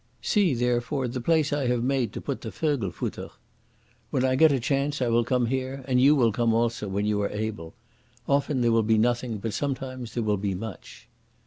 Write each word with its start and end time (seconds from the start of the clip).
See, 0.23 0.55
therefore, 0.55 1.07
the 1.07 1.21
place 1.21 1.53
I 1.53 1.67
have 1.67 1.83
made 1.83 2.11
to 2.13 2.21
put 2.21 2.41
the 2.41 2.49
Vögelfutter. 2.49 3.29
When 4.09 4.25
I 4.25 4.35
get 4.35 4.51
a 4.51 4.59
chance 4.59 4.99
I 4.99 5.09
will 5.09 5.23
come 5.23 5.45
here, 5.45 5.83
and 5.87 6.01
you 6.01 6.15
will 6.15 6.31
come 6.31 6.55
also 6.55 6.87
when 6.87 7.05
you 7.05 7.21
are 7.21 7.29
able. 7.29 7.75
Often 8.27 8.61
there 8.61 8.71
will 8.71 8.81
be 8.81 8.97
nothing, 8.97 9.37
but 9.37 9.53
sometimes 9.53 10.15
there 10.15 10.23
will 10.23 10.37
be 10.37 10.55
much." 10.55 11.07